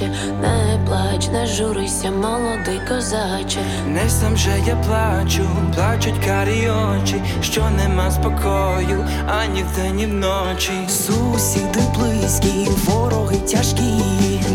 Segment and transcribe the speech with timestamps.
[0.00, 0.10] бараче,
[0.40, 3.60] не плач, не журися, молодий козаче.
[3.86, 5.42] Не сам же я плачу,
[5.74, 10.72] плачуть карі очі, що нема спокою, ані вдень, ні вночі.
[10.88, 14.02] Сусіди близькі, вороги тяжкі,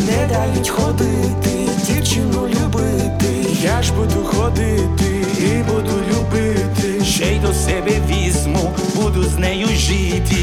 [0.08, 3.48] не дають ходити, дівчину любити.
[3.64, 9.68] Я ж буду ходити і буду любити, ще й до себе візьму, буду з нею
[9.68, 10.36] жити.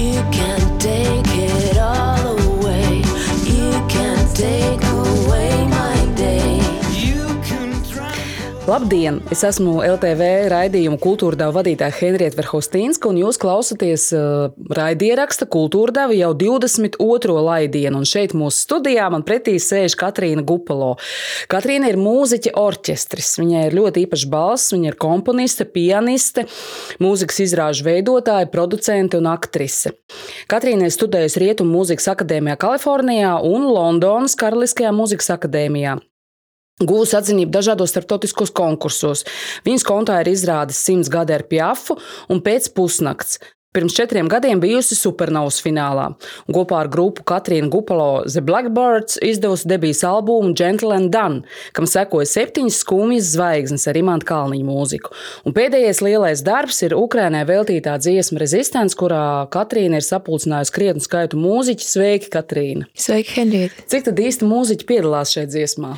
[0.00, 2.29] You can take it all
[4.40, 5.79] take away my
[8.70, 9.16] Labdien!
[9.34, 16.28] Es esmu LTV raidījuma kultūrdeva vadītāja Henrieta Verhostīnska, un jūs klausāties uh, raidieraksta kultūrdeva jau
[16.38, 17.34] 22.
[17.48, 17.98] laidienu.
[17.98, 20.92] Un šeit mūsu studijā man pretī sēž Katrīna Gupalo.
[21.50, 23.32] Katrīna ir mūziķa orķestris.
[23.40, 26.44] Viņai ir ļoti īpašs balss, viņa ir komponiste, pianiste,
[27.02, 29.96] mūzikas izrāžu veidotāja, producente un aktrise.
[30.52, 35.98] Katrīna ir studējusi Rietumu mūzikas akadēmijā Kalifornijā un Londonas Karaliskajā mūzikas akadēmijā.
[36.80, 39.26] Guvusi atzinību dažādos starptautiskos konkursos.
[39.66, 41.98] Viņas kontā ir izrādes simts gadi ar Piafu
[42.32, 43.40] un pēc pusnakts.
[43.70, 46.08] Pirms četriem gadiem bijusi supernovas finālā.
[46.50, 51.44] Kopā ar grupu Katrīnu Gupalo The Blackbirds izdevusi debijas albumu Gentle and Done,
[51.76, 55.14] kam sekoja septiņas skumjas zvaigznes ar Imants Kalniņa mūziku.
[55.46, 61.38] Un pēdējais lielais darbs ir Ukrainai veltītā dziesma Resistance, kurā Katrīna ir sapulcinājusi krietnu skaitu
[61.38, 61.86] mūziķu.
[61.92, 62.90] Sveiki, Katrīna!
[62.98, 63.86] Sveiki, Henrieta!
[63.86, 65.94] Cik tad īsti mūziķi piedalās šajā dziesmā?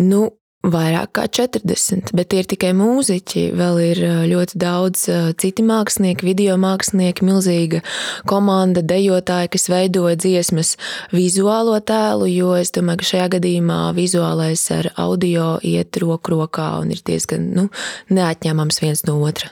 [0.00, 0.28] Nu,
[0.62, 3.42] vairāk kā 40, bet tie ir tikai mūziķi.
[3.58, 7.82] Vēl ir uh, ļoti daudz uh, citi mākslinieki, video mākslinieki, milzīga
[8.30, 10.76] komanda, dejotāji, kas veidoja dziesmas
[11.14, 16.94] vizuālo tēlu, jo es domāju, ka šajā gadījumā vizuālais ar audio iet roku rokā un
[16.94, 17.68] ir diezgan nu,
[18.14, 19.50] neatņemams viens no otra.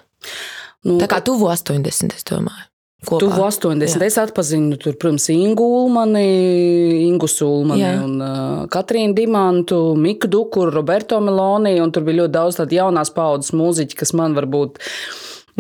[0.87, 2.70] Nu, Tā kā tuvu 80, es domāju.
[3.01, 3.23] Kopā.
[3.23, 3.87] Tuvu 80.
[3.89, 4.03] Jā.
[4.05, 7.95] Es atpazinu, tur, protams, Ingu Ulmani, Ingu Sulmani, Jā.
[8.05, 11.81] un, uh, Katrīnu Dimantu, Miku Dukuru, Roberto Meloni.
[11.81, 14.77] un Tur bija ļoti daudz tādu jaunās paudzes mūziķu, kas man varbūt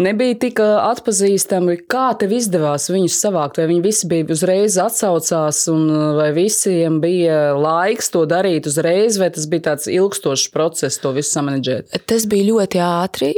[0.02, 1.76] nebija tik atpazīstami.
[1.90, 3.60] Kā tev izdevās viņus savākt?
[3.60, 5.88] Vai viņi visi bija uzreiz atsaucās, un
[6.18, 11.36] vai visiem bija laiks to darīt uzreiz, vai tas bija tāds ilgstošs process, to visu
[11.36, 12.00] samanģēt?
[12.10, 13.34] Tas bija ļoti ātri.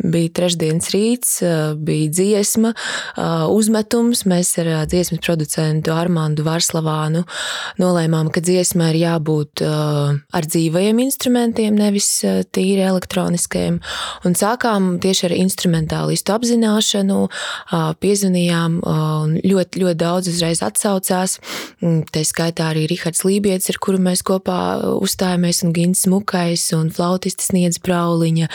[0.00, 1.32] Bija trešdienas rīts,
[1.84, 2.70] bija dziesma,
[3.52, 4.22] uzmetums.
[4.30, 7.24] Mēs ar dziesmas producentu Armānu Varslavānu
[7.82, 12.08] nolēmām, ka dziesmai ir jābūt ar dzīvajiem instrumentiem, nevis
[12.54, 13.80] tīri elektroniskiem.
[14.24, 17.18] Un sākām tieši ar instrumentālistu apzināšanu,
[18.00, 21.38] piezvanījām, un ļoti, ļoti daudz uzreiz atsaucās.
[21.84, 24.58] Mm, Tā skaitā arī Rihards Lībijams, ar kuru mēs kopā
[24.96, 28.48] uzstājāmies, un Gins Mukais, un flautistis Niedz Brauliņa,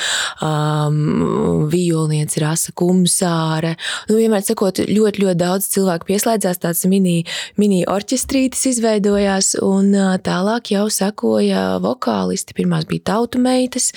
[0.45, 3.75] um, violniece Rasa Kumsāre.
[4.09, 7.21] Nu, vienmēr sakot, ļoti, ļoti daudz cilvēku pieslēdzās, tāds mini,
[7.61, 9.93] mini orķestrītis izveidojās, un
[10.25, 12.57] tālāk jau sekoja vokālisti.
[12.57, 13.91] Pirmās bija tautu meitas,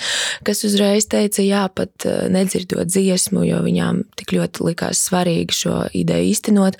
[0.47, 6.31] kas uzreiz teica, jā, pat nedzirdot dziesmu, jo viņām tik ļoti likās svarīgi šo ideju
[6.31, 6.79] īstenot.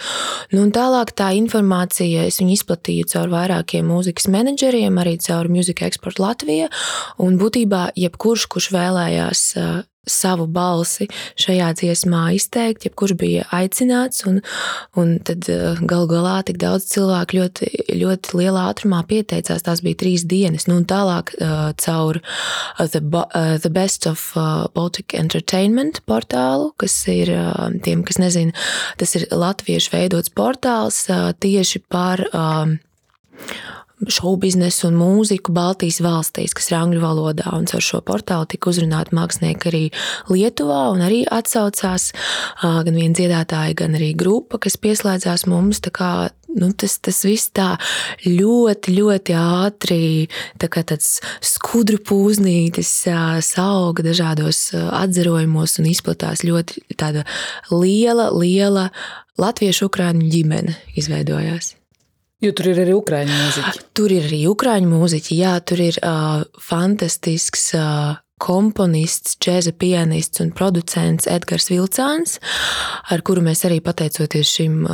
[0.56, 6.69] Nu, tālāk tā informācija izplatīju caur vairākiem mūzikas menedžeriem, arī caur Music Export Latviju.
[7.22, 9.46] Un būtībā jebkurš, kurš vēlējās
[10.09, 11.09] savu balsi
[11.40, 14.42] šajā dziesmā izteikt, jebkurš bija aicināts, un,
[15.00, 15.47] un tad
[15.90, 19.66] gal galā tik daudz cilvēku ļoti, ļoti lielā ātrumā pieteicās.
[19.66, 24.31] Tās bija trīs dienas, nu un tālāk uh, caur uh, the, uh, the Best of
[24.36, 28.56] uh, Baltic Entertainment portālu, kas ir uh, tiem, kas nezina,
[29.00, 32.78] tas ir latviešu veidots portāls uh, tieši par um,
[34.08, 37.50] šovu biznesu un mūziku Baltijas valstīs, kas ir angļu valodā.
[37.56, 39.84] Un caur šo portālu tika uzrunāti mākslinieki arī
[40.31, 42.12] Lietuvā, un arī atsaucās
[42.62, 45.81] gan viena dziedātāja, gan arī grupa, kas pieslēdzās mums.
[45.96, 46.30] Kā,
[46.60, 47.74] nu, tas, tas viss tā
[48.25, 50.02] ļoti, ļoti ātri,
[50.62, 52.94] tā kā tāds skudru pūznītis
[53.48, 57.25] sauga dažādos atzarojumos un izplatās ļoti tāda
[57.72, 58.90] liela, liela
[59.40, 61.79] latviešu ukrāņu ģimene izveidojās.
[62.39, 63.86] Jo tur ir arī ukrāņu mūziķi.
[63.97, 70.53] Tur ir arī ukrāņu mūziķi, jā, tur ir uh, fantastisks uh, komponists, džēza pianists un
[70.56, 72.38] producents Edgars Vilcāns,
[73.12, 74.86] ar kuru mēs arī pateicoties šim,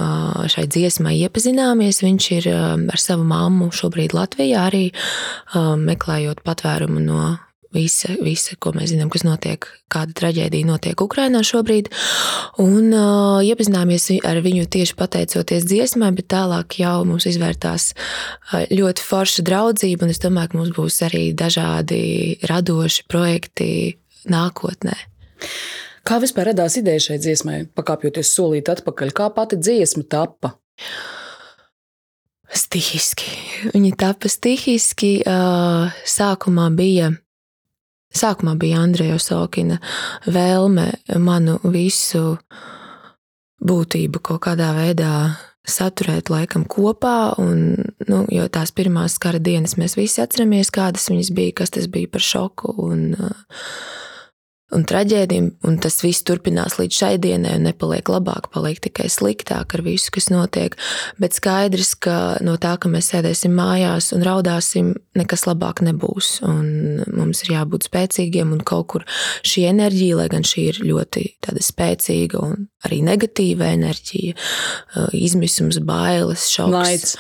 [0.51, 2.01] šai dziesmai iepazināmies.
[2.01, 4.87] Viņš ir ar savu mammu šobrīd Latvijā arī
[5.53, 7.35] meklējot patvērumu no
[7.75, 11.91] visa, visa, ko mēs zinām, kas notiek, kāda traģēdija notiek Ukrajinā šobrīd.
[12.63, 17.91] Un uh, iepazināmies ar viņu tieši pateicoties dziesmai, bet tālāk jau mums izvērtās
[18.71, 22.01] ļoti forša draudzība, un es domāju, ka mums būs arī dažādi
[22.49, 23.69] radoši projekti
[24.31, 24.95] nākotnē.
[26.05, 29.13] Kā vispār radās ideja šai dziesmai, pakāpjoties solīt atpakaļ?
[29.17, 30.53] Kā pati dziesma tappa?
[32.55, 33.31] Stihiski.
[33.73, 35.17] Viņi tapa stihiski.
[35.25, 37.09] Sākumā bija.
[38.15, 39.79] Sākumā bija Andreja Sokina
[40.25, 42.37] vēlme manu visu
[43.65, 45.15] būtību kaut kādā veidā
[45.65, 47.35] saturēt laikam kopā.
[47.41, 47.75] Un,
[48.07, 52.11] nu, jo tās pirmās kara dienas mēs visi atceramies, kādas viņas bija, kas tas bija
[52.11, 52.75] par šoku.
[52.85, 53.63] Un, uh,
[54.73, 59.75] un traģēdija, un tas viss turpinās līdz šai dienai, un nepaliek labāk, paliek tikai sliktāk
[59.77, 60.73] ar visu, kas notiek.
[61.21, 62.15] Bet skaidrs, ka
[62.45, 66.39] no tā, ka mēs sēdēsim mājās un raudāsim, nekas labāk nebūs.
[66.49, 69.05] Un mums ir jābūt spēcīgiem, un kaut kur
[69.45, 71.27] šī enerģija, lai gan šī ir ļoti
[71.69, 74.33] spēcīga un arī negatīva enerģija,
[75.13, 77.15] izmisums, bailes, šoks.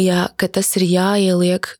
[0.00, 1.76] Jā, ka tas ir jāieliek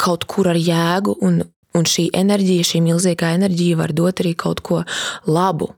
[0.00, 1.42] kaut kur ar jēgu un
[1.78, 4.82] Un šī enerģija, šī milzīgā enerģija var dot arī kaut ko
[5.30, 5.70] labu.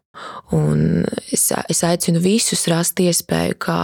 [0.52, 3.78] Un es, es aicinu visus rast iespēju, kā,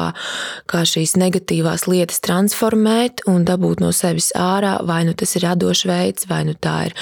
[0.69, 4.75] kā šīs negatīvās lietas transformēt un dabūt no sevis ārā.
[4.89, 6.97] Vai nu tas ir radošs veids, vai nu tā ir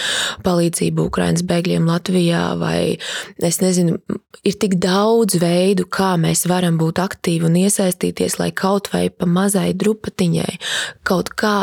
[0.46, 2.78] palīdzība Ukraiņas bēgļiem Latvijā, vai
[3.50, 3.98] es nezinu,
[4.46, 9.26] ir tik daudz veidu, kā mēs varam būt aktīvi un iesaistīties, lai kaut vai pa
[9.26, 10.52] mazai drupatiņai
[11.06, 11.58] kaut kā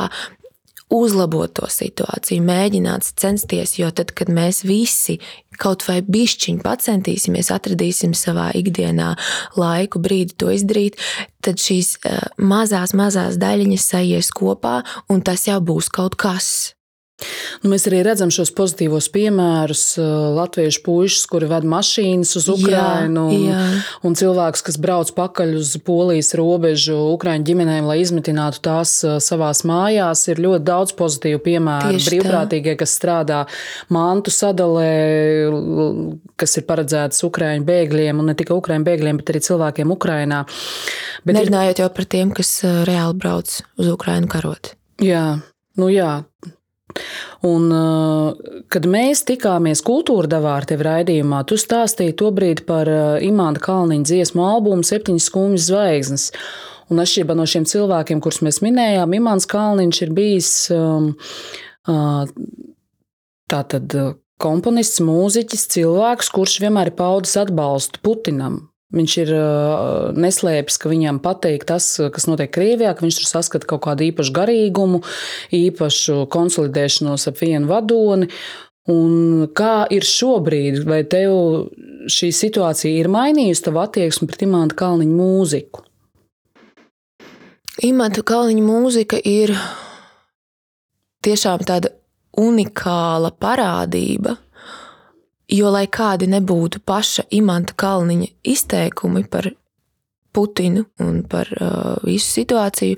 [0.94, 5.18] uzlabot to situāciju, mēģināt censties, jo tad, kad mēs visi
[5.62, 9.14] kaut vai bišķiņi pacentīsimies, atradīsim savā ikdienā
[9.60, 11.00] laiku, brīdi to izdarīt,
[11.46, 16.74] tad šīs eh, mazās, mazās daļiņas sajies kopā, un tas jau būs kaut kas.
[17.64, 19.84] Nu, mēs arī redzam šos pozitīvos piemērus.
[20.36, 23.60] Latviešu puikas, kuri ved mašīnas uz Ukrajinu, un, jā.
[24.04, 30.26] un cilvēks, kas brauc pakaļ uz Polijas robežu Ukrāņu ģimenēm, lai izmitinātu tās savās mājās.
[30.34, 31.94] Ir ļoti daudz pozitīvu piemēru.
[31.94, 32.82] Tieši Brīvprātīgie, tā.
[32.82, 33.40] kas strādā
[33.94, 34.90] mantu sadalē,
[36.40, 40.44] kas ir paredzētas Ukrāņu bēgļiem, un ne tikai Ukrāņu bēgļiem, bet arī cilvēkiem Ukrajinā.
[41.24, 41.86] Bet Nerunājot ir...
[41.86, 42.58] jau par tiem, kas
[42.90, 44.74] reāli brauc uz Ukrajinu karot.
[45.04, 45.26] Jā,
[45.80, 46.12] nu jā,
[47.44, 53.26] Un, eh, kad mēs tikāmies kultūra devā ar tevi raidījumā, tu stāstīji tobrīd par eh,
[53.28, 56.28] Imants Kalniņa dziesmu albumu Septiņas skumjas zvaigznes.
[56.92, 61.14] Un atšķirībā no šiem cilvēkiem, kurus mēs minējām, Imants Kalniņš ir bijis um,
[61.88, 62.28] uh,
[63.50, 63.96] tātad
[64.44, 68.60] komponists, mūziķis, cilvēks, kurš vienmēr ir paudis atbalstu Putinam.
[68.94, 69.30] Viņš ir
[70.22, 74.36] neslēpis, ka viņam patīk tas, kas notiek Krievijā, ka viņš tur saskata kaut kādu īpašu
[74.36, 75.00] garīgumu,
[75.50, 78.30] īpašu konsolidēšanos ap vienu vadoni.
[78.94, 81.34] Un kā ir šobrīd, vai tev
[82.12, 85.86] šī situācija ir mainījusi tavu attieksmi pret Imanta Kalniņa mūziku?
[87.88, 89.56] Imanta Kalniņa mūzika ir
[91.24, 91.96] tiešām tāda
[92.38, 94.36] unikāla parādība
[95.52, 99.52] Jo, lai kādi nebūtu paša Imanta Kalniņa izteikumi par
[100.34, 102.98] Putinu un par uh, visu situāciju,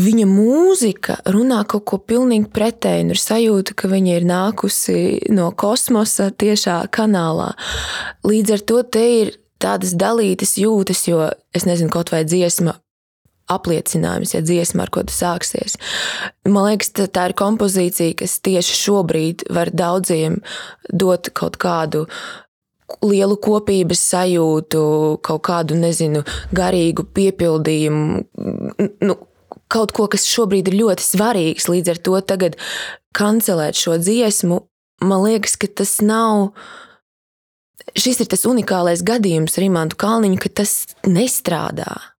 [0.00, 3.10] viņa mūzika runā kaut ko pilnīgi pretēju.
[3.12, 4.96] Ir sajūta, ka viņa ir nākusi
[5.34, 7.52] no kosmosa tiešā kanālā.
[8.24, 12.78] Līdz ar to te ir tādas dalītas jūtas, jo es nezinu, kaut vai dziesma
[13.52, 15.76] apliecinājums, ja dziesma ar ko tas sāksies.
[16.48, 20.40] Man liekas, tā ir kompozīcija, kas tieši šobrīd var daudziem
[20.88, 22.06] dot kaut kādu
[23.04, 24.82] lielu kopības sajūtu,
[25.24, 26.22] kaut kādu, nezinu,
[26.54, 28.24] garīgu piepildījumu.
[29.04, 29.16] Nu,
[29.72, 31.68] kaut ko, kas šobrīd ir ļoti svarīgs.
[31.70, 32.58] Līdz ar to tagad
[33.16, 34.62] kancelēt šo dziesmu,
[35.04, 36.52] man liekas, ka tas nav.
[37.94, 40.72] Šis ir tas unikālais gadījums ar Imantu Kalniņu, ka tas
[41.06, 42.13] nestrādā.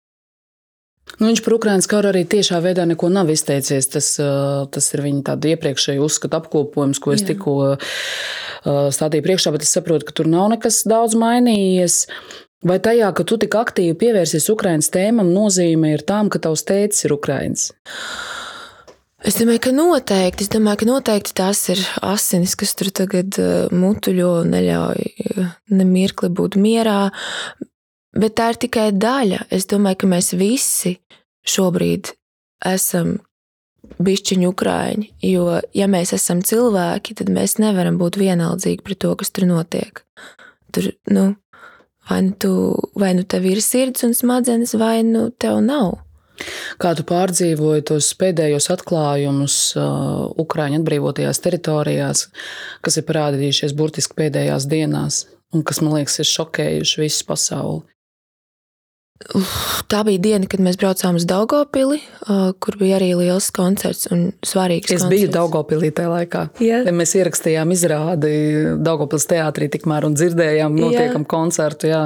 [1.20, 3.88] Nu, viņš par Ukraiņas karu arī tiešā veidā neko nav izteicies.
[3.94, 4.08] Tas,
[4.74, 7.34] tas ir viņa iepriekšēji uzskatu apkopojums, ko es Jā.
[7.34, 7.58] tikko
[8.66, 12.06] stādīju priekšā, bet es saprotu, ka tur nav nekas daudz mainījies.
[12.66, 17.06] Vai tajā, ka tu tik aktīvi pievērsies Ukraiņas tēmam, nozīme ir tām, ka tavs tēcis
[17.06, 17.68] ir Ukraiņas?
[19.26, 20.46] Es domāju, ka noteikti.
[20.46, 23.38] Es domāju, ka noteikti tās ir asinis, kas tur tagad
[23.74, 27.14] mutuļo un neļauj nemirkli būt mierā.
[28.16, 29.46] Bet tā ir tikai daļa.
[29.54, 30.96] Es domāju, ka mēs visi
[31.46, 32.14] šobrīd
[32.66, 33.18] esam
[34.02, 35.10] bišķiņu ukrāņi.
[35.28, 40.02] Jo, ja mēs esam cilvēki, tad mēs nevaram būt vienaldzīgi pret to, kas tur notiek.
[40.76, 41.28] Tur, nu,
[42.10, 42.56] vai nu, tu,
[43.00, 46.00] vai nu tev ir sirds un smadzenes, vai nu tev nav.
[46.82, 52.26] Kā tu pārdzīvoji tos pēdējos atklājumus uh, Ukrāņu atbrīvotajās teritorijās,
[52.84, 55.22] kas ir parādījušies burtiski pēdējās dienās,
[55.56, 57.86] un kas man liekas, ir šokējuši visu pasauli?
[59.88, 62.02] Tā bija diena, kad mēs braucām uz Daugopili,
[62.60, 64.92] kur bija arī liels koncerts un svarīgs.
[64.92, 65.14] Es koncerts.
[65.14, 66.42] biju Daugopilī tajā laikā.
[66.60, 66.82] Jā.
[66.92, 68.34] Mēs ierakstījām izrādi
[68.84, 71.30] Daugopils teātrī tikmēr un dzirdējām notiekam jā.
[71.32, 71.94] koncertu.
[71.94, 72.04] Jā.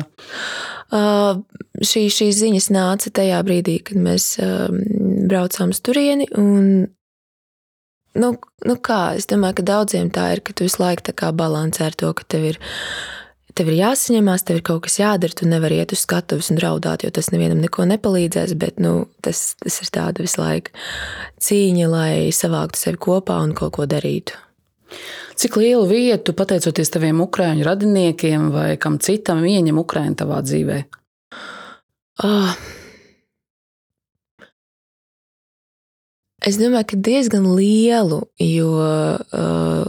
[0.94, 1.42] uh,
[1.82, 4.70] šī, šīs ziņas nāca tajā brīdī, kad mēs uh,
[5.30, 6.30] braucām uz turieni.
[6.38, 6.88] Un,
[8.22, 8.34] nu,
[8.70, 12.14] nu kā, es domāju, ka daudziem tā ir, ka tu visu laiku balansē ar to,
[12.14, 12.62] ka tev ir
[13.58, 17.06] tev ir jāsaņemās, tev ir kaut kas jādara, tu nevari iet uz skatuves un raudāt,
[17.06, 18.56] jo tas nevienam neko nepalīdzēs.
[18.60, 20.76] Bet nu, tas, tas ir tāda visu laiku
[21.46, 24.38] cīņa, lai savāktu sevi kopā un kaut ko darītu.
[25.40, 30.82] Cik lielu vietu, pateicoties taviem ukrāņu radiniekiem vai kam citam, ieņem Ukrāņa tavā dzīvē?
[32.26, 32.52] Oh.
[36.44, 39.88] Es domāju, ka diezgan lielu, jo uh,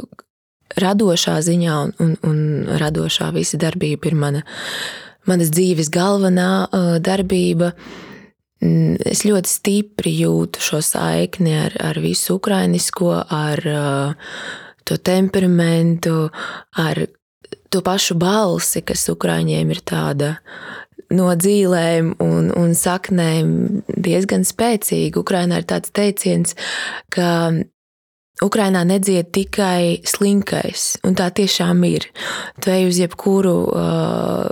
[0.83, 2.41] radošā ziņā un, un, un
[2.81, 4.43] radošā visa darbība ir mana,
[5.29, 7.73] manas dzīves galvenā uh, darbība.
[8.61, 14.35] Mm, es ļoti stipri jūtu šo saikni ar, ar visu ukrainisko, ar uh,
[14.85, 16.29] to temperamentu,
[16.77, 17.07] ar
[17.71, 20.35] to pašu balsi, kas ukrāņiem ir tāda
[21.15, 25.23] no dzīvēm un, un saknēm diezgan spēcīga.
[25.23, 26.57] Ukrainā ir tāds teiciens,
[27.15, 27.31] ka
[28.41, 32.07] Ukrainā nedzied tikai slinkais, un tā tiešām ir.
[32.65, 33.57] Tu ej uz jebkuru,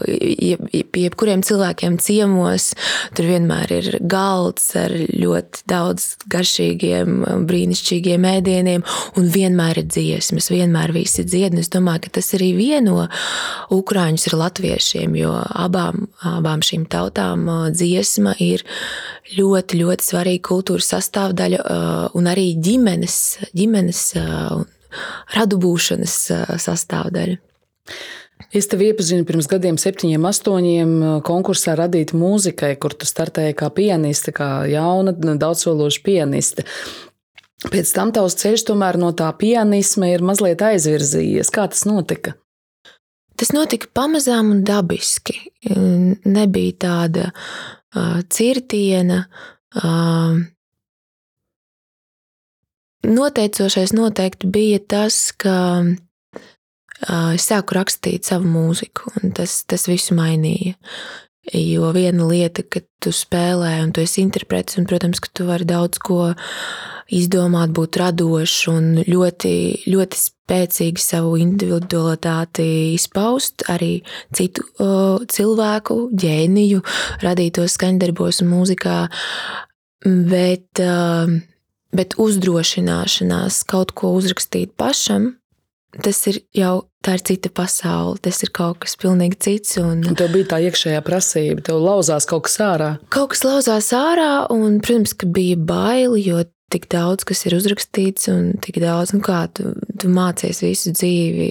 [0.04, 2.74] jeb, jeb, jebkuriem cilvēkiem ciemos,
[3.16, 7.16] tur vienmēr ir galds ar ļoti daudz garšīgiem,
[7.48, 8.84] brīnišķīgiem ēdieniem,
[9.16, 11.56] un vienmēr ir dziesmas, vienmēr visi dzied.
[11.58, 13.06] Es domāju, ka tas arī vieno
[13.72, 18.66] ukrāņus ar latviešiem, jo abām, abām šīm tautām dziesma ir
[19.32, 21.64] ļoti, ļoti svarīga kultūras sastāvdaļa
[22.16, 23.16] un arī ģimenes,
[23.56, 23.77] ģimenes
[25.36, 26.16] radu būšanas
[26.64, 27.38] sastāvdaļa.
[28.54, 30.92] Es tevi iepazinu pirms gadiem, septiņiem, astoņiem,
[31.26, 36.64] konkursā radīt mūzikai, kur tu startēji kā pianiste, kā jauna, daudzsološa pianiste.
[37.66, 41.50] Pēc tam tavs ceļš tomēr no tā pianisma ir mazliet aizvirzījies.
[41.50, 42.36] Kā tas notika?
[43.38, 45.34] Tas notika pamazām un dabiski.
[46.26, 49.24] Nebija tāda uh, cirtiena.
[49.74, 50.46] Uh,
[53.06, 55.84] noteicošais noteikti bija tas, ka
[57.34, 60.74] es sāku rakstīt savu mūziku, un tas, tas visu mainīja.
[61.54, 65.64] Jo viena lieta, ka tu spēlē un tu esi interpretis, un, protams, ka tu vari
[65.64, 66.34] daudz ko
[67.08, 69.52] izdomāt, būt radošs un ļoti,
[69.88, 72.66] ļoti spēcīgi savu individualitāti
[72.98, 74.02] izpaust, arī
[74.36, 76.82] citu uh, cilvēku ģēniju,
[77.24, 78.98] radītos skaņdarbos un mūzikā.
[80.04, 81.32] Bet, uh,
[81.94, 85.34] bet uzdrošināšanās kaut ko uzrakstīt pašam,
[86.04, 89.78] tas ir jau tā ir cita pasaule, tas ir kaut kas pilnīgi cits.
[89.80, 92.90] Un, un tev bija tā iekšējā prasība, tev lauzās kaut kas ārā.
[93.14, 96.42] Kaut kas lauzās ārā, un, protams, ka bija baili, jo
[96.72, 101.48] tik daudz, kas ir uzrakstīts, un tik daudz, nu kā tu, tu mācies visu dzīvi.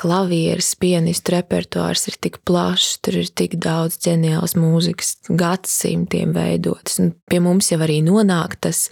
[0.00, 6.98] Klavieres, pianistu repertuārs ir tik plašs, tur ir tik daudz ģeniālas mūzikas, gadsimtiem veidotas.
[7.02, 8.88] Un pie mums jau arī nonāk tas,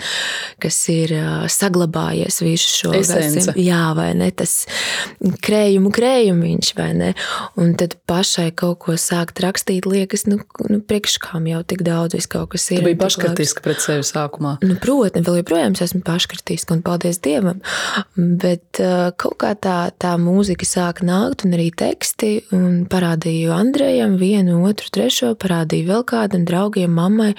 [0.63, 1.17] kas ir
[1.51, 3.57] saglabājies visu šo gadsimtu.
[3.59, 4.31] Jā, vai ne?
[4.31, 4.63] Tas
[5.19, 7.11] krējumu krējumiņš, vai ne?
[7.59, 10.39] Un tad pašai kaut ko sākt rakstīt, liekas, nu,
[10.71, 12.85] nu priekškām jau tik daudz, viss kaut kas ir.
[12.85, 14.57] Tu biji paškritiska pret sevi sākumā.
[14.63, 17.61] Nu, protams, vēl joprojām esmu paškritiska un paldies Dievam.
[18.17, 22.33] Bet uh, kaut kā tā, tā mūzika sāka nākt, un arī teksti.
[22.57, 27.33] Un parādīju Andrejam, vienu, otru, trešo, parādīju vēl kādam draugiem, mammai.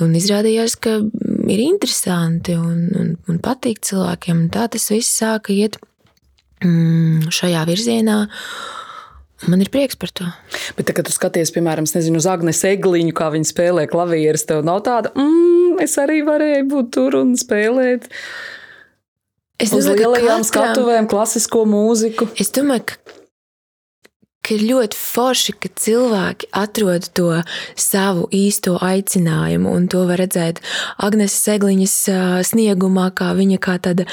[0.00, 4.46] Un izrādījās, ka ir interesanti un, un, un patīk cilvēkiem.
[4.46, 5.76] Un tā tas viss sāka iet
[6.64, 8.20] mm, šajā virzienā.
[9.48, 10.26] Man ir prieks par to.
[10.76, 14.66] Bet, tā, kad tu skaties, piemēram, nezinu, uz Agnēs Egliņu, kā viņa spēlē klavierus, tev
[14.66, 18.10] nav tāda, mm, es arī varēju būt tur un spēlēt.
[19.60, 20.48] Es domāju, uz lielajām katram...
[20.50, 22.28] skatuvēm, klasisko mūziku.
[22.40, 23.19] Es domāju, ka
[24.50, 27.28] ka ir ļoti forši, ka cilvēki atrod to
[27.78, 30.58] savu īsto aicinājumu, un to var redzēt
[30.98, 31.94] Agnēs Segliņas
[32.50, 34.08] sniegumā, kā viņa kā tāda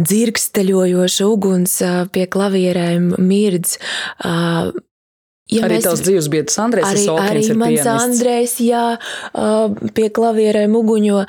[0.00, 1.76] dzirksteļojoša uguns
[2.16, 3.76] pie klavierēm mirdz.
[5.52, 8.86] Ja arī mēs, tavs dzīves biedrs Andrēs arī, arī mans Andrēs, jā,
[9.92, 11.26] pie klavierēm uguņo.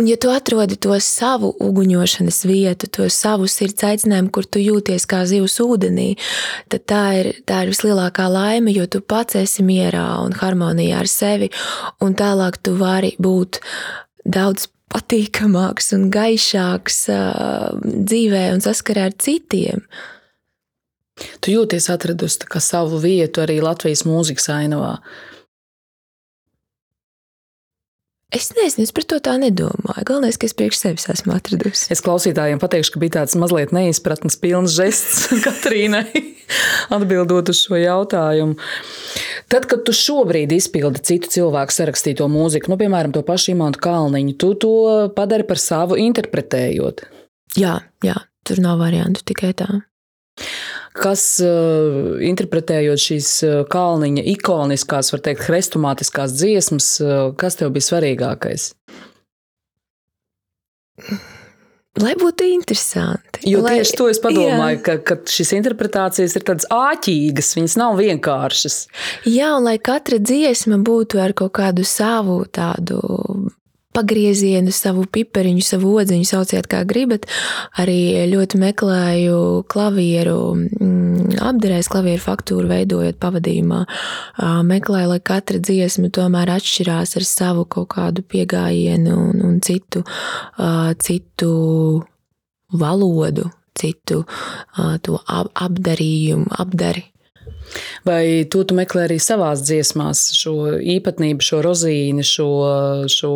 [0.00, 5.04] Un, ja tu atrodi to savu uguņošanas vietu, to savu sirds aicinājumu, kur tu jūties
[5.04, 6.14] kā zivs ūdenī,
[6.72, 11.10] tad tā ir, tā ir vislielākā laime, jo tu pats esi mierā un harmonijā ar
[11.10, 11.50] sevi,
[12.00, 13.60] un tālāk tu vari būt
[14.24, 19.84] daudz patīkamāks un gaišāks uh, dzīvē un saskarē ar citiem.
[21.44, 24.96] Tu jūties atradusi savu vietu arī Latvijas mūzikas ainavā.
[28.30, 30.04] Es nezinu, es par to tā nedomāju.
[30.06, 31.88] Galvenais, ka es priekš sevis esmu atradusi.
[31.90, 36.06] Es klausītājiem pateikšu, ka bija tāds mazliet neizpratnes pilns žests Katrīnai
[36.94, 38.54] atbildot uz šo jautājumu.
[39.50, 44.36] Tad, kad tu šobrīd izpildi citu cilvēku sarakstīto mūziku, nu, piemēram, to pašu Imantu Kalniņu,
[44.38, 44.74] tu to
[45.16, 47.02] padari par savu interpretējot.
[47.58, 48.14] Jā, jā,
[48.46, 49.68] tur nav variantu tikai tā.
[51.00, 57.88] Kas, uh, interpretējot šīs uh, kalniņa ikoniskās, var teikt, hrestomātiskās dziesmas, uh, kas tev bija
[57.88, 58.72] svarīgākais?
[62.00, 63.42] Lai būtu interesanti.
[63.50, 64.82] Jo lai, tieši to es padomāju, jā.
[64.86, 68.76] ka, ka šīs interpretācijas ir tādas āķīgas, viņas nav vienkāršas.
[69.26, 73.00] Jā, un lai katra dziesma būtu ar kaut kādu savu tādu
[73.96, 77.26] pagriezienu, savu pipariņu, savu odziņu, sauciet kā gribat.
[77.80, 83.82] Arī ļoti meklēju klavieru, mm, apdarēs klavieru faktūru, veidojot pavadījumā.
[84.70, 90.04] Meklēju, lai katra dziesma tomēr atšķirās ar savu kaut kādu piegājienu un, un citu,
[91.02, 91.54] citu
[92.70, 94.24] valodu, citu
[95.02, 97.10] to apdarījumu, apdari.
[98.06, 102.50] Vai tu, tu meklē arī savās dziesmās šo īpatnību, šo rozīni, šo,
[103.12, 103.32] šo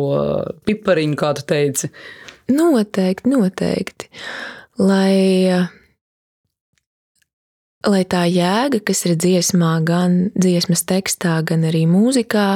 [0.67, 1.91] pipariņu, kā tu teici?
[2.51, 4.09] Noteikti, noteikti.
[4.81, 5.65] Lai,
[7.87, 12.49] lai tā jēga, kas ir dziesmā, gan dziesmas tekstā, gan arī mūzikā,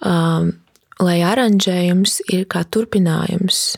[0.00, 0.54] um,
[1.02, 3.76] lai aranžējums ir kā turpinājums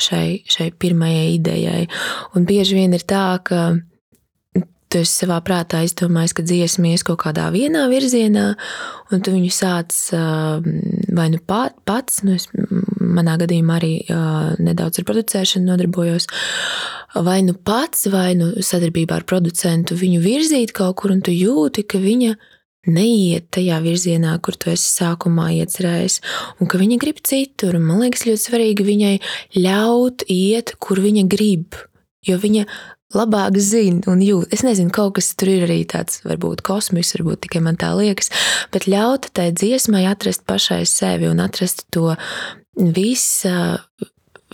[0.00, 1.84] šai, šai pirmajai idejai.
[2.36, 3.76] Un bieži vien ir tā, ka
[4.96, 8.46] tu esi savā prātā izdomājis, ka dziesma ies kaut kādā vienā virzienā,
[9.12, 9.92] un tu viņu sāc
[11.16, 12.48] vai nu pats, nu es
[13.00, 13.92] manā gadījumā arī
[14.62, 16.28] nedaudz ar producēšanu nodarbojos,
[17.26, 21.84] vai nu pats, vai nu sadarbībā ar producentu viņu virzīt kaut kur, un tu jūti,
[21.88, 22.36] ka viņa
[22.86, 26.20] neiet tajā virzienā, kur tu esi sākumā iecerējis,
[26.60, 27.80] un ka viņa grib citur.
[27.82, 29.14] Man liekas, ļoti svarīgi viņai
[29.58, 31.78] ļaut iet, kur viņa grib.
[32.26, 32.64] Jo viņa
[33.14, 34.50] labāk zina un jūt.
[34.54, 38.32] Es nezinu, kaut kas tur ir arī tāds, varbūt kosmisks, varbūt tikai man tā liekas,
[38.74, 42.16] bet ļaut tai dziesmai atrast pašai sevi un atrast to
[42.76, 43.54] visu,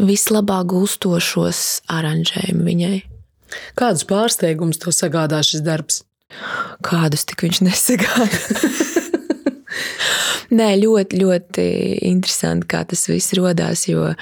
[0.01, 2.97] vislabāk gulstošos aranžējumu viņai.
[3.77, 6.03] Kādus pārsteigumus to sagādā šis darbs?
[6.85, 9.01] Kādus tik viņš nesagādā?
[10.53, 11.63] Nē, ļoti, ļoti
[12.11, 14.17] interesanti, kā tas viss radās, jo uh,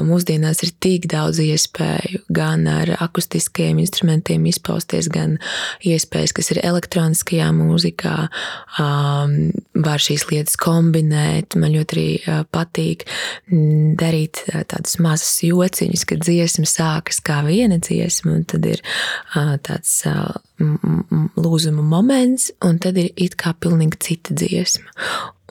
[0.00, 5.36] mūsdienās ir tik daudz iespēju gan ar akustiskajiem instrumentiem izpausties, gan
[5.84, 8.14] iespējas, kas ir elektroniskajā mūzikā.
[8.80, 9.34] Um,
[9.76, 11.58] var šīs lietas kombinēt.
[11.60, 13.04] Man ļoti arī uh, patīk
[14.00, 18.80] darīt uh, tādus mazus jociņus, kad dziesma sākas kā viena dziesma, un tad ir
[19.36, 20.00] uh, tāds.
[20.08, 24.92] Uh, lūzuma moments, un tad ir it kā pilnīgi cita dziesma.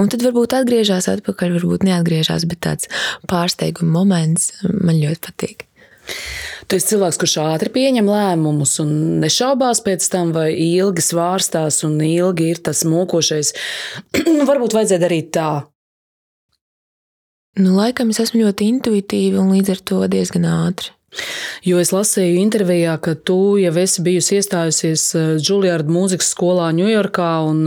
[0.01, 2.89] Un tad varbūt atgriežas atpakaļ, varbūt neatgriežas, bet tāds
[3.29, 5.67] pārsteiguma moments man ļoti patīk.
[6.67, 11.99] Tu esi cilvēks, kurš ātri pieņem lēmumus un nešaubās pēc tam, vai ilgi svārstās un
[12.05, 13.53] ilgi ir tas mokošais.
[14.31, 15.49] Nu, varbūt vajadzēja darīt tā.
[17.59, 20.93] Nu, laikam es esmu ļoti intuitīva un līdz ar to diezgan ātri.
[21.67, 25.03] Jo es lasīju intervijā, ka tu jau esi bijusi iestājusies
[25.43, 27.65] Džulijārda eh, mūzikas skolā Ņujorkā, un,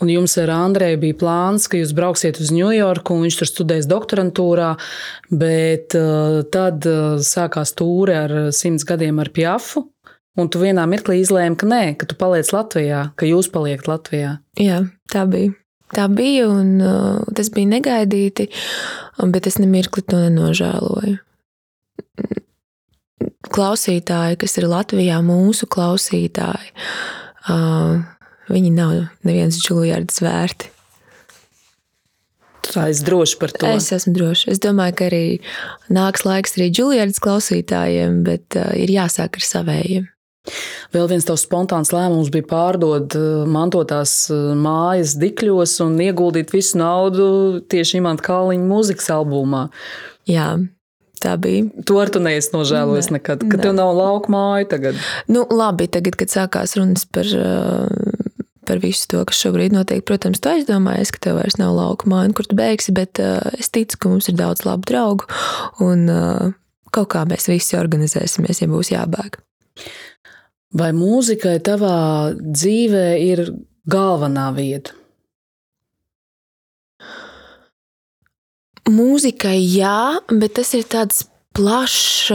[0.00, 3.88] un jums ar Andreju bija plāns, ka jūs brauksiet uz Ņujorku, un viņš tur studēs
[3.90, 4.70] doktorantūrā,
[5.34, 9.84] bet uh, tad uh, sākās tūre ar simts gadiem ar Pjafu,
[10.38, 14.38] un tu vienā mirklī izlēmi, ka nē, ka tu paliec Latvijā, ka jūs paliekat Latvijā.
[14.60, 14.80] Jā,
[15.12, 15.52] tā bija.
[15.94, 18.48] Tā bija, un uh, tas bija negaidīti,
[19.34, 21.20] bet es nemirkli to nenožēloju
[23.52, 26.72] klausītāji, kas ir Latvijā, mūsu klausītāji,
[28.48, 28.94] viņi nav
[29.26, 30.70] neviens Džuljards vērti.
[32.64, 33.68] Tā es droši par to.
[33.68, 34.48] Es esmu droši.
[34.54, 35.24] Es domāju, ka arī
[35.92, 40.08] nāks laiks arī Džuljards klausītājiem, bet ir jāsāk ar savējiem.
[40.92, 43.14] Vēl viens tavs spontāns lēmums bija pārdot
[43.48, 44.28] mantotās
[44.60, 47.28] mājas dikļos un ieguldīt visu naudu
[47.72, 49.62] tieši Imants Kalniņa mūzikas albumā.
[50.28, 50.50] Jā,
[51.24, 51.66] tā bija.
[51.88, 53.62] To ar tu neesi nožēlojis ne, nekad, ka ne.
[53.64, 55.00] tev nav lauka māja tagad.
[55.30, 60.42] Nu, labi, tagad, kad sākās runas par, uh, par visu to, kas šobrīd notiek, protams,
[60.44, 64.00] tu aizdomājies, ka tev vairs nav lauka māja, kur tu beigsi, bet uh, es ticu,
[64.00, 65.28] ka mums ir daudz labu draugu
[65.84, 66.52] un uh,
[66.94, 69.40] kaut kā mēs visi organizēsimies, ja būs jābēg.
[70.74, 71.96] Vai mūzikai tavā
[72.34, 73.46] dzīvē ir
[73.90, 74.96] galvenā vieta?
[78.90, 81.24] Mūzikai jā, bet tas ir tāds
[81.56, 82.32] plašs,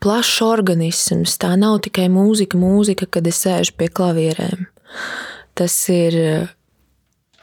[0.00, 1.36] plašs organisms.
[1.40, 4.64] Tā nav tikai mūzika, mūzika, kad es sēžu pie klavierēm.
[5.58, 6.16] Tas ir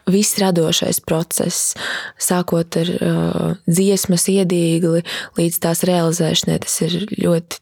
[0.09, 1.75] viss radošais process,
[2.21, 5.03] sākot ar uh, dziesmas iedīgli
[5.37, 6.57] līdz tās realizēšanai.
[6.63, 7.61] Tas ir ļoti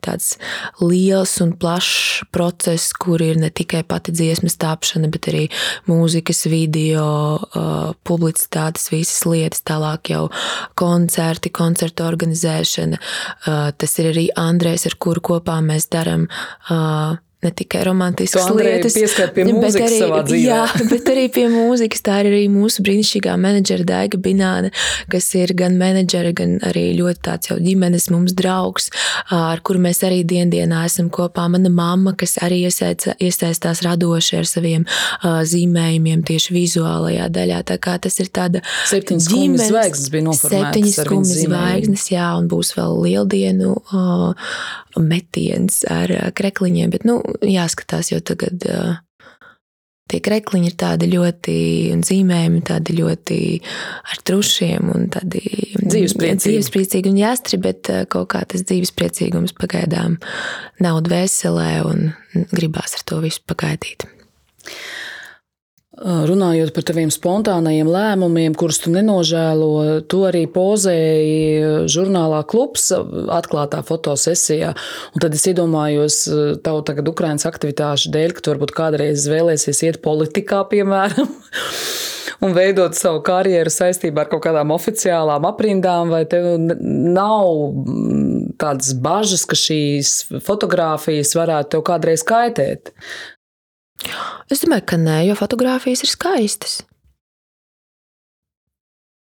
[0.82, 5.45] liels un plašs process, kur ir ne tikai pati dziesmas tapšana, bet arī
[5.89, 7.08] mūzikas, video,
[7.39, 10.28] uh, publicitātes, visas lietas, tālāk jau
[10.80, 12.99] koncerti, koncertu organizēšana.
[12.99, 16.30] Uh, tas ir arī Andrēs, ar kuru kopā mēs darām.
[16.69, 18.95] Uh, ne tikai romantiskas lietas,
[19.32, 20.39] pie mūzikas arī.
[20.43, 22.02] Jā, bet arī pie mūzikas.
[22.04, 24.73] Tā ir arī mūsu brīnišķīgā menedžera Daiga Bināne,
[25.12, 28.89] kas ir gan menedžera, gan arī ļoti tāds jau ģimenes mums draugs,
[29.32, 31.47] ar kuru mēs arī diendienā esam kopā.
[31.52, 34.88] Mana mamma, kas arī iesaistās radoši ar saviem
[35.23, 37.63] zīmējumiem tieši vizuālajā daļā.
[37.71, 40.67] Tā kā tas ir tāda septiņas skumjas zvaigznes bija noformētas.
[40.67, 43.78] Septiņas skumjas zvaigznes, jā, un būs vēl lieldienu
[44.97, 48.65] metiens ar krekliņiem, bet, nu, jāskatās, jo tagad
[50.10, 51.58] tie krekliņi ir tādi ļoti,
[51.93, 53.39] un zīmējumi tādi ļoti
[54.10, 55.41] ar trušiem un tādi
[55.78, 56.39] dzīvespriecīgi.
[56.43, 60.17] dzīvespriecīgi un jāstri, bet kaut kā tas dzīvespriecīgums pagaidām
[60.84, 62.10] nav dvēselē un
[62.49, 64.08] gribās ar to visu pagaidīt.
[66.00, 72.86] Runājot par taviem spontānajiem lēmumiem, kurus tu nenožēlo, tu arī pozēji žurnālā klubs
[73.36, 74.72] atklātā fotosesijā.
[75.12, 76.22] Un tad es iedomājos
[76.64, 81.34] tavu tagad Ukrainas aktivitāšu dēļ, ka tu varbūt kādreiz vēlēsies iet politikā, piemēram.
[82.40, 87.50] Un veidot savu karjeru saistībā ar kaut kādām oficiālām aprindām, vai tev nav
[88.62, 90.14] tādas bažas, ka šīs
[90.48, 92.94] fotogrāfijas varētu tev kādreiz kaitēt?
[94.50, 96.80] Es domāju, ka nē, jo fotografijas ir skaistas.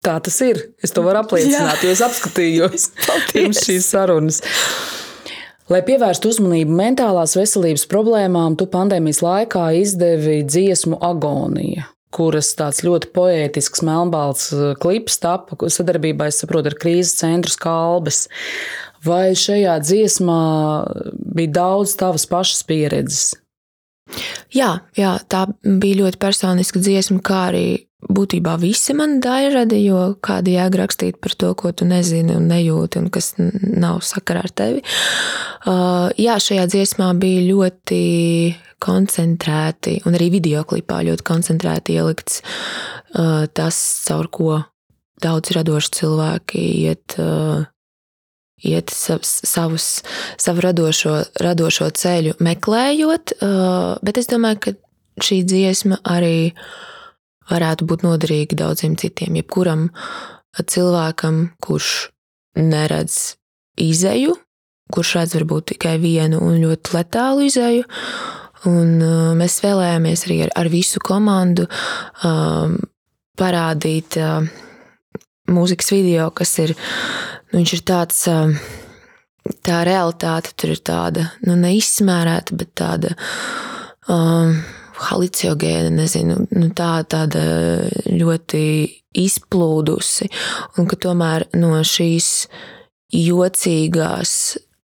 [0.06, 0.60] Tā tas ir.
[0.84, 2.92] Es to varu apliecināt, jo es apskatījos
[3.34, 4.42] pirms šīs sarunas.
[5.68, 13.10] Lai pievērstu uzmanību mentālās veselības problēmām, tu pandēmijas laikā izdevi dziesmu Agonija, kuras tāds ļoti
[13.16, 18.28] poētisks, melnbalts uh, klips tapa sadarbībā, es saprotu, ar krīzes centru skalbes.
[19.04, 20.40] Vai šajā dziesmā
[21.36, 23.36] bija daudz tavas pašas pieredzes?
[24.56, 27.67] Jā, jā, tā bija ļoti personiska dziesma, kā arī
[28.08, 33.02] būtībā visi mani daļradi, jo kāda jēga rakstīt par to, ko tu nezini un nejūti,
[33.02, 34.84] un kas nav sakarā ar tevi.
[35.65, 38.02] Uh, jā, šajā dziesmā bija ļoti
[38.84, 44.60] koncentrēti, un arī video klipā ļoti koncentrēti ielikts uh, tas, caur ko
[45.24, 47.65] daudz radoši cilvēki iet uh,
[48.63, 50.04] iet savus,
[50.38, 53.38] savu radošo, radošo ceļu meklējot,
[54.02, 54.74] bet es domāju, ka
[55.24, 56.54] šī dziesma arī
[57.52, 59.38] varētu būt noderīga daudziem citiem.
[59.39, 59.88] Jebkuram
[60.58, 62.10] cilvēkam, kurš
[62.58, 63.38] neredz
[63.82, 64.34] izēju,
[64.93, 67.86] kurš redz varbūt tikai vienu un ļoti letālu izēju.
[68.67, 68.96] Un
[69.38, 71.67] mēs vēlējāmies arī ar, ar visu komandu
[72.26, 72.74] um,
[73.38, 74.41] parādīt uh,
[75.54, 78.24] mūzikas video, kas ir Nu, viņš ir tāds,
[79.65, 83.13] tā realitāte tur ir tāda, nu, neizsmērēta, bet tāda
[84.12, 84.56] um,
[85.08, 87.43] halucinogēna, nezinu, nu, tā, tāda
[88.10, 88.63] ļoti
[89.17, 90.30] izplūdusi.
[90.78, 92.48] Un ka tomēr no šīs
[93.13, 94.32] jocīgās,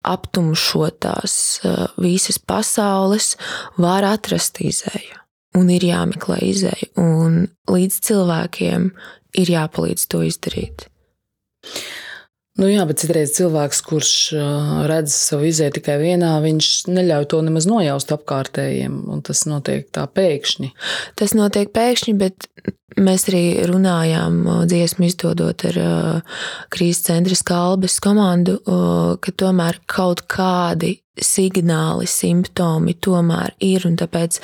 [0.08, 1.34] aptumšotās
[2.00, 3.34] visas pasaules
[3.76, 5.18] var atrast izēju.
[5.58, 8.90] Un ir jāmeklē izēja, un līdz cilvēkiem
[9.40, 10.86] ir jāpalīdz to izdarīt.
[12.58, 14.12] Nu jā, bet citreiz cilvēks, kurš
[14.90, 18.96] redz savu izēju tikai vienā, viņš neļauj to nemaz nojaust apkārtējiem.
[19.26, 20.72] Tas notiek tā pēkšņi.
[21.18, 22.48] Tas notiek pēkšņi, bet
[22.98, 25.78] mēs arī runājām dziesmu izdodot ar
[26.74, 28.58] krīzes centra skalbes komandu,
[29.22, 34.42] ka tomēr kaut kādi signāli, simptomi tomēr ir, un tāpēc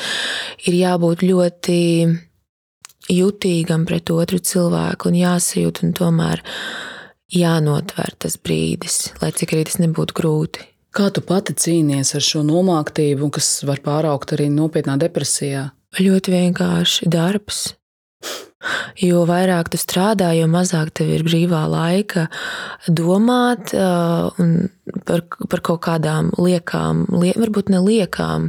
[0.68, 1.82] ir jābūt ļoti
[3.10, 6.42] jutīgam pret otru cilvēku un jāsajūt un tomēr
[7.34, 10.66] jānotver tas brīdis, lai cik arī tas nebūtu grūti.
[10.94, 15.72] Kā tu pati cīnies ar šo nomāktību, kas var pāraukt arī nopietnā depresijā?
[15.98, 17.66] Ļoti vienkārši darbs.
[18.96, 22.22] Jo vairāk tu strādā, jo mazāk tev ir brīvā laika
[22.88, 24.32] domāt uh,
[25.04, 25.20] par,
[25.52, 28.46] par kaut kādām liekām, liek, varbūt ne liekām.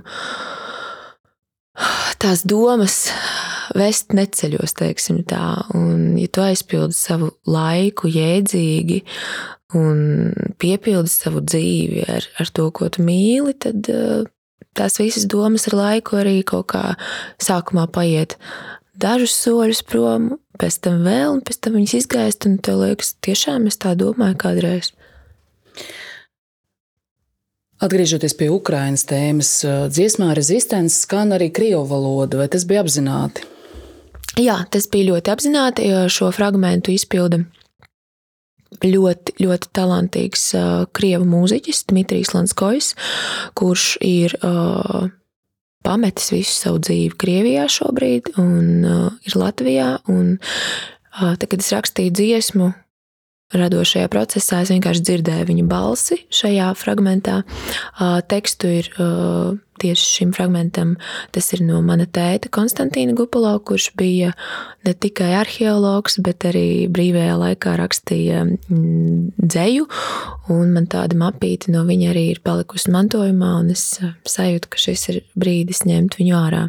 [2.24, 3.02] Tās domas
[3.78, 5.66] vest neceļos, teiksim tā.
[5.78, 9.02] Un, ja tu aizpildi savu laiku jēdzīgi
[9.76, 14.24] un piepildi savu dzīvi ar, ar to, ko tu mīli, tad eh,
[14.78, 16.86] tās visas domas ar laiku arī kaut kā
[17.44, 18.38] sākumā paiet
[18.96, 23.68] dažus soļus prom, pēc tam vēl, un pēc tam viņas izgaist, un tev liekas, tiešām
[23.72, 24.94] es tā domāju kādreiz.
[27.84, 29.50] Atgriežoties pie Ukraiņas tēmas,
[29.92, 33.44] dziesmā rezistents skan arī krievu valoda, vai tas bija apzināti?
[34.36, 35.92] Jā, tas bija ļoti apzināti.
[36.12, 37.46] Šo fragment izpilda
[38.84, 42.94] ļoti, ļoti talantīgs uh, krievu mūziķis Dmitrijs Lanskojs,
[43.56, 45.08] kurš ir uh,
[45.86, 49.92] pametis visu savu dzīvi Krievijā šobrīd un uh, ir Latvijā.
[50.12, 52.72] Un, uh, tad, kad es rakstīju dziesmu,
[53.56, 57.44] radošajā procesā es vienkārši dzirdēju viņa balsi šajā fragmentā.
[57.96, 60.96] Uh, tekstu ir uh, tieši šim fragmentam.
[61.36, 64.34] Tas ir no mana tēta Konstantīna Gupalo, kurš bija
[64.86, 69.88] ne tikai arheologs, bet arī brīvajā laikā rakstīja mm, dzēju.
[70.50, 73.88] Man tāda mapīte no viņa arī ir palikusi mantojumā, un es
[74.30, 76.68] sajūtu, ka šis ir brīdis ņemt viņu ārā.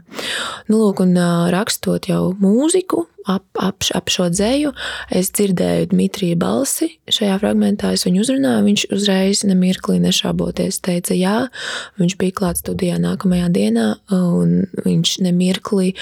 [0.71, 1.19] Nu, lūk, un
[1.53, 4.73] rakstot jau mūziku, ap, ap, ap šo dzēju.
[5.14, 8.64] Es dzirdēju Dmitrija balsi šajā fragmentā, es viņu uzrunāju.
[8.71, 11.37] Viņš uzreiz nemirklī nešāboties teica, jā,
[12.01, 15.92] viņš bija klāts studijā nākamajā dienā, un viņš nemirklī.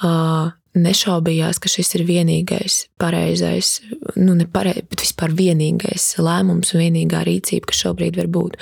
[0.00, 3.80] Uh, nešaubījās, ka šis ir vienīgais pareizais,
[4.14, 8.58] nu, ne pareizais, bet vispār vienīgais lēmums vienīgā rīcība, kas šobrīd var būt.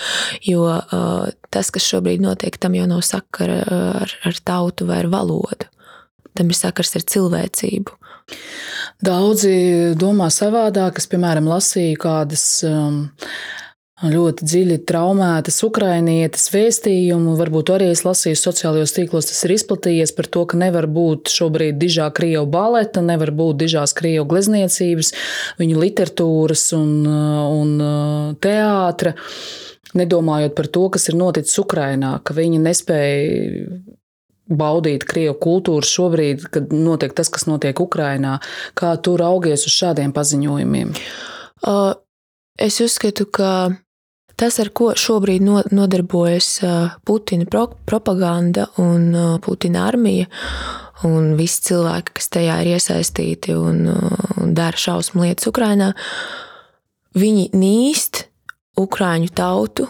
[0.48, 3.60] Jo uh, tas, kas šobrīd notiek, tam jau nav sakara
[4.04, 5.68] ar, ar tautu vai ar valodu
[6.38, 7.94] tam ir sakars ar cilvēcību.
[9.04, 9.54] Daudzi
[9.98, 11.00] domā savādāk.
[11.00, 13.06] Es, piemēram, lasīju kādas um,
[13.98, 17.34] ļoti dziļi traumētas ukrainietes vēstījumu.
[17.38, 21.80] Varbūt arī es lasīju sociālajos tīklos, tas ir izplatījies par to, ka nevar būt šobrīd
[21.80, 25.12] dižā krievu baleta, nevar būt dižās krievu glezniecības,
[25.58, 29.16] viņu literatūras un, un uh, teātra.
[29.98, 33.80] Nedomājot par to, kas ir noticis Ukrajinā, ka viņi nespēja
[34.48, 38.38] baudīt krievu kultūru šobrīd, kad notiek tas, kas notiek Ukrajinā.
[38.78, 40.94] Kā tu raugies uz šādiem paziņojumiem?
[42.58, 43.50] Es uzskatu, ka
[44.38, 46.48] tas, ar ko šobrīd nodarbojas
[47.06, 47.46] Putina
[47.88, 49.10] propaganda un
[49.44, 50.28] Putina armija,
[51.06, 53.84] un visi cilvēki, kas tajā ir iesaistīti un,
[54.38, 55.92] un dara šausmu lietas Ukrajinā,
[57.18, 58.24] viņi nīst
[58.78, 59.88] Ukrāņu tautu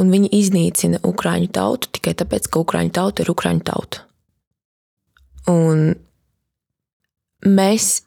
[0.00, 4.02] un viņi iznīcina Ukrāņu tautu tikai tāpēc, ka Ukrāņu tauta ir Ukrāņu tauta.
[5.50, 5.94] Un
[7.46, 8.02] mēs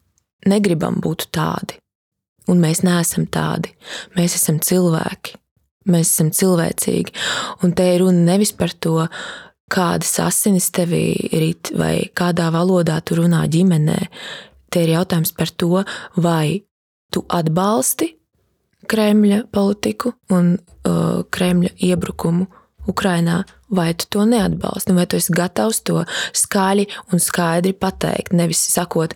[0.49, 1.79] negribam būt tādi,
[2.51, 3.73] un mēs neesam tādi.
[4.17, 5.38] Mēs esam cilvēki,
[5.91, 7.15] mēs esam cilvēcīgi.
[7.63, 9.03] Un te ir runa nevis par to,
[9.69, 13.99] kādas asinis tevī rit, vai kādā valodā tu runā ģimenē.
[14.69, 15.83] Te ir jautājums par to,
[16.17, 16.61] vai
[17.13, 18.15] tu atbalsti
[18.89, 22.47] Kremļa politiku un uh, Kremļa iebrukumu
[22.89, 26.01] Ukrainā, vai tu to neatbalsti, vai tu esi gatavs to
[26.37, 28.33] skaļi un skaidri pateikt.
[28.33, 29.13] Nevis sakot,